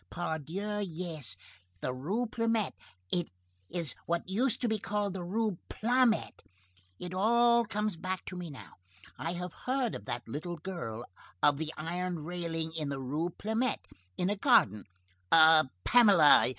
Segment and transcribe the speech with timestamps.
[0.09, 1.37] —Pardieu, yes,
[1.79, 2.73] the Rue Plumet.
[3.11, 3.29] It
[3.69, 8.77] is what used to be called the Rue Blomet.—It all comes back to me now.
[9.19, 11.05] I have heard of that little girl
[11.43, 13.81] of the iron railing in the Rue Plumet.
[14.17, 14.85] In a garden,
[15.31, 16.49] a Pamela.